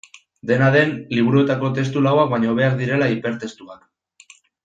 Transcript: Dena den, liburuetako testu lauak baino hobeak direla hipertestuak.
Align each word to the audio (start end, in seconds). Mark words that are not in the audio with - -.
Dena 0.51 0.69
den, 0.75 0.93
liburuetako 1.17 1.69
testu 1.75 2.03
lauak 2.07 2.33
baino 2.33 2.51
hobeak 2.55 2.75
direla 2.81 3.13
hipertestuak. 3.17 4.35